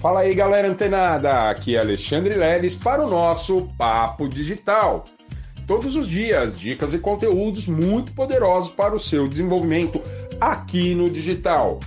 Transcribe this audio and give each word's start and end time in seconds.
Fala 0.00 0.20
aí, 0.20 0.34
galera 0.34 0.66
antenada! 0.66 1.50
Aqui 1.50 1.76
é 1.76 1.78
Alexandre 1.78 2.34
Leles 2.34 2.74
para 2.74 3.04
o 3.04 3.10
nosso 3.10 3.68
Papo 3.76 4.26
Digital. 4.30 5.04
Todos 5.66 5.94
os 5.94 6.08
dias, 6.08 6.58
dicas 6.58 6.94
e 6.94 6.98
conteúdos 6.98 7.66
muito 7.66 8.14
poderosos 8.14 8.72
para 8.72 8.94
o 8.94 8.98
seu 8.98 9.28
desenvolvimento 9.28 10.00
aqui 10.40 10.94
no 10.94 11.10
digital. 11.10 11.80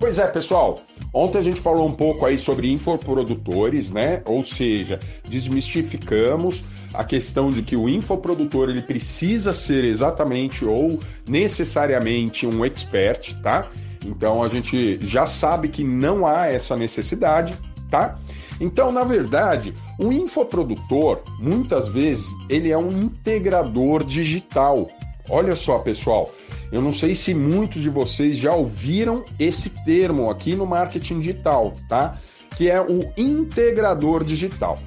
Pois 0.00 0.18
é, 0.18 0.26
pessoal, 0.26 0.74
ontem 1.14 1.38
a 1.38 1.42
gente 1.42 1.60
falou 1.60 1.86
um 1.86 1.92
pouco 1.92 2.26
aí 2.26 2.36
sobre 2.36 2.72
infoprodutores, 2.72 3.92
né? 3.92 4.20
Ou 4.24 4.42
seja, 4.42 4.98
desmistificamos 5.28 6.64
a 6.92 7.04
questão 7.04 7.50
de 7.50 7.62
que 7.62 7.76
o 7.76 7.88
infoprodutor 7.88 8.68
ele 8.68 8.82
precisa 8.82 9.54
ser 9.54 9.84
exatamente 9.84 10.64
ou 10.64 10.98
necessariamente 11.28 12.48
um 12.48 12.64
expert, 12.64 13.40
tá? 13.42 13.70
Então 14.04 14.42
a 14.42 14.48
gente 14.48 14.98
já 15.06 15.26
sabe 15.26 15.68
que 15.68 15.84
não 15.84 16.26
há 16.26 16.46
essa 16.46 16.76
necessidade, 16.76 17.54
tá? 17.90 18.18
Então, 18.60 18.92
na 18.92 19.04
verdade, 19.04 19.74
o 19.98 20.12
infoprodutor, 20.12 21.20
muitas 21.38 21.88
vezes, 21.88 22.26
ele 22.48 22.70
é 22.70 22.76
um 22.76 22.88
integrador 22.88 24.04
digital. 24.04 24.88
Olha 25.28 25.56
só, 25.56 25.78
pessoal, 25.78 26.30
eu 26.70 26.82
não 26.82 26.92
sei 26.92 27.14
se 27.14 27.32
muitos 27.32 27.80
de 27.80 27.88
vocês 27.88 28.36
já 28.36 28.52
ouviram 28.54 29.24
esse 29.38 29.70
termo 29.70 30.30
aqui 30.30 30.54
no 30.54 30.66
marketing 30.66 31.20
digital, 31.20 31.72
tá? 31.88 32.16
Que 32.56 32.68
é 32.68 32.80
o 32.80 33.10
integrador 33.16 34.24
digital. 34.24 34.78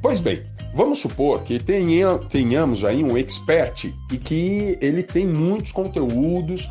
Pois 0.00 0.20
bem, 0.20 0.42
vamos 0.74 1.00
supor 1.00 1.42
que 1.42 1.58
tenhamos 1.58 2.84
aí 2.84 3.02
um 3.02 3.16
expert 3.18 3.92
e 4.12 4.16
que 4.16 4.78
ele 4.80 5.02
tem 5.02 5.26
muitos 5.26 5.72
conteúdos 5.72 6.68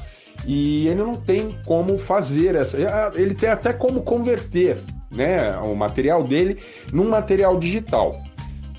e 0.47 0.87
ele 0.87 1.03
não 1.03 1.13
tem 1.13 1.59
como 1.65 1.99
fazer 1.99 2.55
essa. 2.55 2.77
Ele 3.15 3.35
tem 3.35 3.49
até 3.49 3.73
como 3.73 4.01
converter 4.01 4.77
né, 5.13 5.57
o 5.57 5.75
material 5.75 6.23
dele 6.23 6.57
num 6.93 7.09
material 7.09 7.59
digital. 7.59 8.13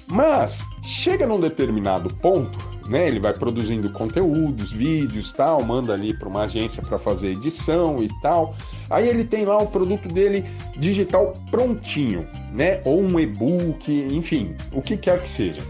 Mas 0.07 0.65
chega 0.83 1.27
num 1.27 1.39
determinado 1.39 2.09
ponto, 2.15 2.59
né, 2.89 3.07
ele 3.07 3.21
vai 3.21 3.35
produzindo 3.35 3.93
conteúdos, 3.93 4.73
vídeos, 4.73 5.31
tal, 5.31 5.63
manda 5.63 5.93
ali 5.93 6.17
para 6.17 6.27
uma 6.27 6.45
agência 6.45 6.83
para 6.83 6.99
fazer 6.99 7.33
edição 7.33 8.03
e 8.03 8.09
tal. 8.23 8.57
Aí 8.89 9.07
ele 9.07 9.25
tem 9.25 9.45
lá 9.45 9.59
o 9.59 9.67
produto 9.67 10.09
dele 10.09 10.47
digital 10.79 11.35
prontinho, 11.51 12.27
né, 12.51 12.81
ou 12.87 13.03
um 13.03 13.21
e-book, 13.21 13.93
enfim, 14.11 14.57
o 14.73 14.81
que 14.81 14.97
quer 14.97 15.21
que 15.21 15.29
seja. 15.29 15.61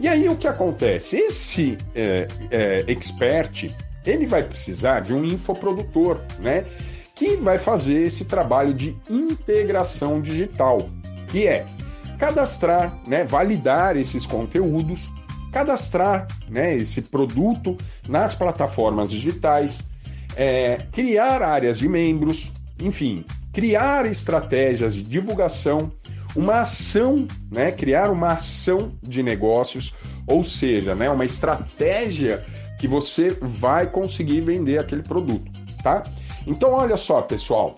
E 0.00 0.08
aí 0.08 0.28
o 0.28 0.36
que 0.36 0.48
acontece? 0.48 1.16
Esse 1.16 1.78
é, 1.94 2.26
é, 2.50 2.84
expert 2.88 3.68
ele 4.08 4.26
vai 4.26 4.42
precisar 4.42 5.00
de 5.00 5.12
um 5.12 5.24
infoprodutor, 5.24 6.20
né? 6.38 6.64
Que 7.14 7.36
vai 7.36 7.58
fazer 7.58 8.02
esse 8.02 8.24
trabalho 8.24 8.72
de 8.72 8.96
integração 9.10 10.20
digital, 10.20 10.78
que 11.28 11.46
é 11.46 11.66
cadastrar, 12.18 12.98
né, 13.06 13.24
validar 13.24 13.96
esses 13.96 14.26
conteúdos, 14.26 15.08
cadastrar 15.52 16.26
né, 16.48 16.76
esse 16.76 17.00
produto 17.00 17.76
nas 18.08 18.34
plataformas 18.34 19.10
digitais, 19.10 19.88
é, 20.36 20.78
criar 20.92 21.42
áreas 21.42 21.78
de 21.78 21.88
membros, 21.88 22.52
enfim, 22.82 23.24
criar 23.52 24.06
estratégias 24.06 24.94
de 24.94 25.02
divulgação, 25.02 25.92
uma 26.36 26.60
ação, 26.60 27.26
né, 27.50 27.72
criar 27.72 28.10
uma 28.10 28.32
ação 28.32 28.92
de 29.02 29.22
negócios, 29.22 29.94
ou 30.26 30.44
seja, 30.44 30.94
né, 30.94 31.08
uma 31.08 31.24
estratégia 31.24 32.44
que 32.78 32.86
você 32.86 33.36
vai 33.40 33.86
conseguir 33.86 34.40
vender 34.40 34.78
aquele 34.78 35.02
produto, 35.02 35.50
tá? 35.82 36.04
Então, 36.46 36.72
olha 36.72 36.96
só, 36.96 37.20
pessoal, 37.20 37.76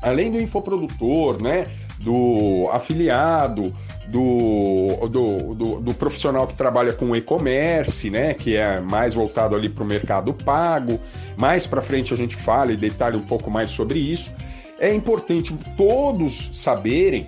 além 0.00 0.30
do 0.30 0.40
infoprodutor, 0.40 1.42
né, 1.42 1.64
do 1.98 2.68
afiliado, 2.72 3.74
do, 4.06 5.08
do, 5.08 5.54
do, 5.54 5.80
do 5.80 5.94
profissional 5.94 6.46
que 6.46 6.54
trabalha 6.54 6.92
com 6.92 7.14
e-commerce, 7.14 8.08
né, 8.08 8.34
que 8.34 8.56
é 8.56 8.80
mais 8.80 9.14
voltado 9.14 9.54
ali 9.54 9.68
para 9.68 9.84
o 9.84 9.86
mercado 9.86 10.32
pago, 10.32 10.98
mais 11.36 11.66
para 11.66 11.82
frente 11.82 12.14
a 12.14 12.16
gente 12.16 12.36
fala 12.36 12.72
e 12.72 12.76
detalha 12.76 13.18
um 13.18 13.22
pouco 13.22 13.50
mais 13.50 13.68
sobre 13.68 13.98
isso. 13.98 14.32
É 14.78 14.94
importante 14.94 15.52
todos 15.76 16.50
saberem 16.54 17.26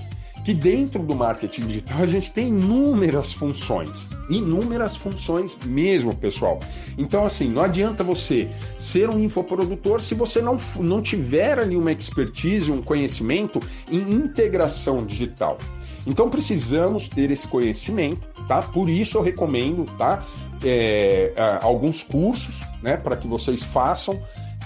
que 0.50 0.54
dentro 0.54 1.00
do 1.04 1.14
marketing 1.14 1.68
digital 1.68 2.00
a 2.00 2.06
gente 2.06 2.32
tem 2.32 2.48
inúmeras 2.48 3.32
funções, 3.32 4.08
inúmeras 4.28 4.96
funções 4.96 5.56
mesmo, 5.64 6.12
pessoal. 6.12 6.58
Então, 6.98 7.24
assim, 7.24 7.48
não 7.48 7.62
adianta 7.62 8.02
você 8.02 8.48
ser 8.76 9.08
um 9.08 9.20
infoprodutor 9.20 10.00
se 10.00 10.12
você 10.12 10.42
não, 10.42 10.56
não 10.80 11.00
tiver 11.00 11.60
ali 11.60 11.76
uma 11.76 11.92
expertise, 11.92 12.72
um 12.72 12.82
conhecimento 12.82 13.60
em 13.92 14.00
integração 14.00 15.06
digital. 15.06 15.56
Então, 16.04 16.28
precisamos 16.28 17.08
ter 17.08 17.30
esse 17.30 17.46
conhecimento, 17.46 18.26
tá? 18.48 18.60
Por 18.60 18.88
isso 18.88 19.18
eu 19.18 19.22
recomendo, 19.22 19.84
tá? 19.96 20.24
É, 20.64 21.32
alguns 21.62 22.02
cursos, 22.02 22.58
né, 22.82 22.96
para 22.96 23.16
que 23.16 23.28
vocês 23.28 23.62
façam 23.62 24.20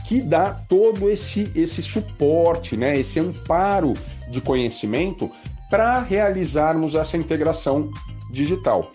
que 0.06 0.20
dá 0.20 0.50
todo 0.50 1.10
esse, 1.10 1.50
esse 1.54 1.82
suporte, 1.82 2.76
né, 2.76 2.98
esse 2.98 3.18
amparo 3.18 3.94
de 4.30 4.40
conhecimento 4.40 5.30
para 5.70 6.00
realizarmos 6.00 6.94
essa 6.94 7.16
integração 7.16 7.90
digital. 8.30 8.92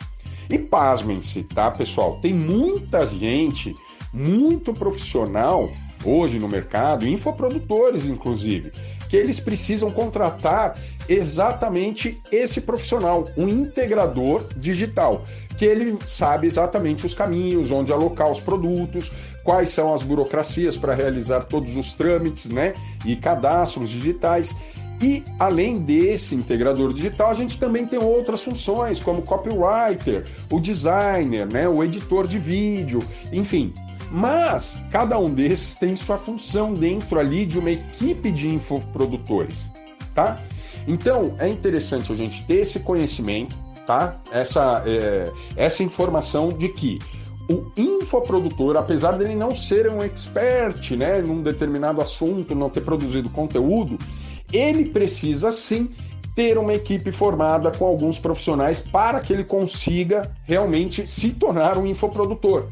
E 0.50 0.58
pasmem-se, 0.58 1.44
tá, 1.44 1.70
pessoal? 1.70 2.20
Tem 2.22 2.34
muita 2.34 3.06
gente, 3.06 3.74
muito 4.14 4.74
profissional 4.74 5.70
hoje 6.04 6.40
no 6.40 6.48
mercado, 6.48 7.08
infoprodutores 7.08 8.06
inclusive, 8.06 8.72
que 9.10 9.18
eles 9.18 9.40
precisam 9.40 9.92
contratar 9.92 10.76
exatamente 11.10 12.22
esse 12.32 12.62
profissional, 12.62 13.26
um 13.36 13.50
integrador 13.50 14.48
digital, 14.56 15.24
que 15.58 15.66
ele 15.66 15.98
sabe 16.06 16.48
exatamente 16.48 17.06
os 17.06 17.14
caminhos, 17.14 17.72
onde 17.72 17.92
alocar 17.92 18.32
os 18.32 18.40
produtos, 18.40 19.12
quais 19.44 19.72
são 19.72 19.94
as 19.94 20.04
burocracias 20.04 20.78
para 20.78 20.94
realizar 20.94 21.42
todos 21.42 21.76
os 21.76 21.92
trâmites, 21.92 22.50
né, 22.50 22.74
e 23.04 23.16
cadastros 23.16 23.90
digitais. 23.90 24.56
E 25.02 25.24
além 25.40 25.82
desse 25.82 26.36
integrador 26.36 26.94
digital, 26.94 27.32
a 27.32 27.34
gente 27.34 27.58
também 27.58 27.86
tem 27.86 27.98
outras 27.98 28.44
funções, 28.44 29.00
como 29.00 29.22
copywriter, 29.22 30.26
o 30.52 30.60
designer, 30.60 31.52
né, 31.52 31.68
o 31.68 31.84
editor 31.84 32.28
de 32.28 32.38
vídeo, 32.38 33.00
enfim. 33.32 33.74
Mas 34.12 34.82
cada 34.92 35.18
um 35.20 35.30
desses 35.32 35.76
tem 35.76 35.96
sua 35.96 36.18
função 36.18 36.74
dentro 36.74 37.20
ali 37.20 37.46
de 37.46 37.60
uma 37.60 37.72
equipe 37.72 38.32
de 38.32 38.48
infoprodutores, 38.48 39.72
tá? 40.16 40.42
Então 40.88 41.36
é 41.38 41.48
interessante 41.48 42.12
a 42.12 42.16
gente 42.16 42.46
ter 42.48 42.62
esse 42.62 42.80
conhecimento, 42.80 43.56
tá? 43.86 44.20
Essa, 44.32 44.84
é, 44.86 45.32
essa 45.56 45.84
informação 45.84 46.50
de 46.50 46.70
que 46.70 47.00
o 47.50 47.72
infoprodutor, 47.76 48.78
apesar 48.78 49.14
dele 49.14 49.36
não 49.36 49.56
ser 49.56 49.90
um 49.90 50.04
expert, 50.04 50.96
né, 50.96 51.20
num 51.20 51.42
determinado 51.42 52.00
assunto, 52.00 52.54
não 52.54 52.70
ter 52.70 52.82
produzido 52.82 53.30
conteúdo, 53.32 53.98
ele 54.54 54.86
precisa 54.86 55.52
sim 55.52 55.90
ter 56.36 56.58
uma 56.58 56.74
equipe 56.74 57.12
formada 57.12 57.72
com 57.72 57.86
alguns 57.86 58.20
profissionais 58.20 58.80
para 58.80 59.20
que 59.20 59.34
ele 59.34 59.44
consiga 59.44 60.32
realmente 60.44 61.06
se 61.08 61.32
tornar 61.32 61.78
um 61.78 61.88
infoprodutor. 61.88 62.68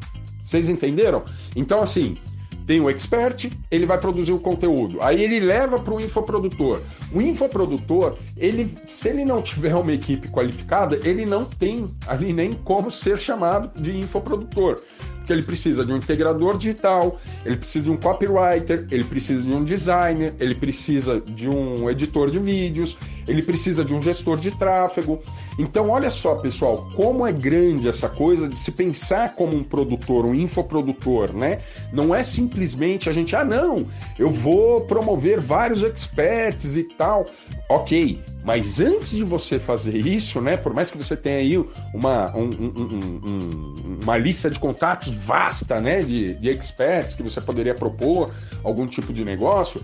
Vocês 0.48 0.70
entenderam? 0.70 1.24
Então, 1.58 1.84
assim, 1.84 2.18
tem 2.66 2.80
o 2.80 2.90
expert, 2.90 3.52
ele 3.70 3.86
vai 3.86 4.00
produzir 4.00 4.32
o 4.32 4.40
conteúdo. 4.40 5.02
Aí 5.02 5.22
ele 5.22 5.42
leva 5.42 5.78
para 5.78 5.94
o 5.94 6.00
infoprodutor. 6.00 6.82
O 7.14 7.22
infoprodutor, 7.22 8.18
ele, 8.38 8.74
se 8.86 9.10
ele 9.10 9.26
não 9.26 9.42
tiver 9.42 9.76
uma 9.76 9.92
equipe 9.92 10.30
qualificada, 10.30 10.98
ele 11.04 11.26
não 11.26 11.44
tem 11.44 11.94
ali 12.08 12.32
nem 12.32 12.54
como 12.54 12.90
ser 12.90 13.20
chamado 13.20 13.70
de 13.82 13.98
infoprodutor 13.98 14.82
que 15.26 15.34
ele 15.34 15.44
precisa 15.44 15.86
de 15.86 15.92
um 15.92 15.98
integrador 15.98 16.58
digital, 16.58 17.20
ele 17.46 17.58
precisa 17.58 17.84
de 17.84 17.92
um 17.92 17.98
copywriter, 17.98 18.88
ele 18.90 19.04
precisa 19.04 19.42
de 19.42 19.54
um 19.54 19.62
designer, 19.62 20.34
ele 20.40 20.56
precisa 20.56 21.20
de 21.20 21.50
um 21.50 21.90
editor 21.90 22.32
de 22.32 22.40
vídeos, 22.40 22.98
ele 23.28 23.42
precisa 23.42 23.84
de 23.84 23.94
um 23.94 24.02
gestor 24.02 24.38
de 24.38 24.52
tráfego. 24.52 25.20
Então, 25.60 25.90
olha 25.90 26.10
só, 26.10 26.36
pessoal, 26.36 26.90
como 26.96 27.26
é 27.26 27.32
grande 27.32 27.88
essa 27.88 28.08
coisa 28.08 28.48
de 28.48 28.58
se 28.58 28.72
pensar 28.72 29.36
como 29.36 29.56
um 29.56 29.64
produtor, 29.64 30.26
um 30.26 30.34
infoprodutor, 30.34 31.34
né? 31.34 31.60
Não 31.92 32.14
é 32.14 32.24
simplesmente 32.24 33.10
a 33.10 33.14
gente, 33.14 33.36
ah, 33.36 33.44
não, 33.44 33.86
eu 34.18 34.30
vou 34.30 34.82
promover 34.82 35.40
vários 35.40 35.84
experts 35.84 36.76
e 36.76 36.84
tal. 36.84 37.26
Ok, 37.70 38.22
mas 38.44 38.80
antes 38.80 39.12
de 39.12 39.24
você 39.24 39.60
fazer 39.60 39.98
isso, 39.98 40.40
né? 40.40 40.56
Por 40.56 40.74
mais 40.74 40.90
que 40.90 40.98
você 40.98 41.18
tenha 41.18 41.40
aí 41.40 41.58
uma, 41.94 42.34
um, 42.36 42.50
um, 42.50 43.22
um, 43.26 44.00
uma 44.04 44.18
lista 44.18 44.50
de 44.50 44.60
contatos 44.60 45.14
vasta, 45.14 45.82
né? 45.82 46.02
De, 46.02 46.34
de 46.36 46.50
experts 46.50 47.16
que 47.16 47.24
você 47.24 47.42
poderia 47.42 47.76
propor 47.76 48.32
algum 48.64 48.88
tipo 48.88 49.12
de 49.12 49.26
negócio, 49.26 49.84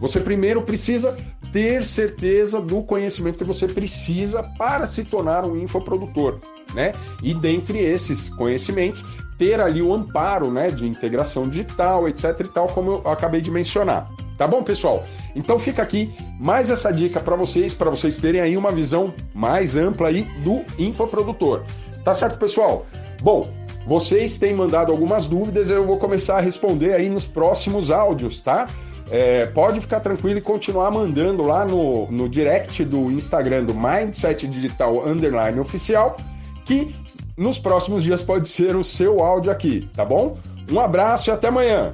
você 0.00 0.20
primeiro 0.20 0.62
precisa 0.62 1.16
ter 1.52 1.86
certeza 1.86 2.60
do 2.60 2.82
conhecimento 2.82 3.38
que 3.38 3.44
você 3.44 3.66
precisa 3.66 4.42
para 4.58 4.86
se 4.86 5.04
tornar 5.04 5.46
um 5.46 5.56
infoprodutor, 5.56 6.40
né? 6.74 6.92
E 7.22 7.32
dentre 7.34 7.78
esses 7.78 8.28
conhecimentos, 8.28 9.04
ter 9.38 9.60
ali 9.60 9.82
o 9.82 9.92
amparo, 9.94 10.50
né, 10.50 10.70
de 10.70 10.86
integração 10.86 11.48
digital, 11.48 12.08
etc 12.08 12.40
e 12.40 12.48
tal, 12.48 12.66
como 12.68 13.02
eu 13.04 13.10
acabei 13.10 13.40
de 13.40 13.50
mencionar. 13.50 14.08
Tá 14.36 14.46
bom, 14.46 14.62
pessoal? 14.62 15.04
Então 15.34 15.58
fica 15.58 15.82
aqui 15.82 16.12
mais 16.40 16.70
essa 16.70 16.92
dica 16.92 17.20
para 17.20 17.36
vocês, 17.36 17.72
para 17.72 17.90
vocês 17.90 18.16
terem 18.18 18.40
aí 18.40 18.56
uma 18.56 18.72
visão 18.72 19.14
mais 19.32 19.76
ampla 19.76 20.08
aí 20.08 20.22
do 20.42 20.62
infoprodutor. 20.78 21.62
Tá 22.04 22.12
certo, 22.12 22.38
pessoal? 22.38 22.86
Bom, 23.22 23.42
vocês 23.86 24.38
têm 24.38 24.54
mandado 24.54 24.90
algumas 24.90 25.26
dúvidas, 25.26 25.70
eu 25.70 25.86
vou 25.86 25.98
começar 25.98 26.38
a 26.38 26.40
responder 26.40 26.94
aí 26.94 27.08
nos 27.08 27.26
próximos 27.26 27.90
áudios, 27.90 28.40
tá? 28.40 28.66
É, 29.10 29.46
pode 29.46 29.80
ficar 29.80 30.00
tranquilo 30.00 30.38
e 30.38 30.42
continuar 30.42 30.90
mandando 30.90 31.42
lá 31.42 31.64
no, 31.64 32.10
no 32.10 32.28
direct 32.28 32.84
do 32.84 33.10
Instagram 33.10 33.64
do 33.64 33.74
Mindset 33.74 34.46
Digital 34.46 35.06
Underline 35.06 35.60
Oficial, 35.60 36.16
que 36.64 36.92
nos 37.36 37.58
próximos 37.58 38.02
dias 38.02 38.22
pode 38.22 38.48
ser 38.48 38.76
o 38.76 38.84
seu 38.84 39.22
áudio 39.22 39.52
aqui, 39.52 39.88
tá 39.94 40.04
bom? 40.04 40.38
Um 40.70 40.80
abraço 40.80 41.28
e 41.28 41.32
até 41.32 41.48
amanhã! 41.48 41.92